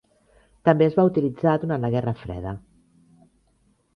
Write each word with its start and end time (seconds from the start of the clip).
També 0.69 0.85
es 0.85 0.95
va 0.99 1.05
utilitzar 1.09 1.53
durant 1.65 1.85
la 1.85 1.91
Guerra 1.97 2.15
Freda. 2.23 2.57